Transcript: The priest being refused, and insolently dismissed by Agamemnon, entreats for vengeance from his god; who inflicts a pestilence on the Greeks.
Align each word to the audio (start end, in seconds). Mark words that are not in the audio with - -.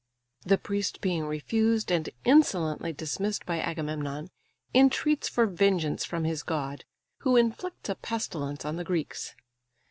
The 0.43 0.57
priest 0.57 0.99
being 0.99 1.25
refused, 1.27 1.91
and 1.91 2.09
insolently 2.25 2.91
dismissed 2.91 3.45
by 3.45 3.59
Agamemnon, 3.59 4.31
entreats 4.73 5.29
for 5.29 5.45
vengeance 5.45 6.05
from 6.05 6.23
his 6.23 6.41
god; 6.41 6.85
who 7.19 7.37
inflicts 7.37 7.87
a 7.87 7.93
pestilence 7.93 8.65
on 8.65 8.77
the 8.77 8.83
Greeks. 8.83 9.35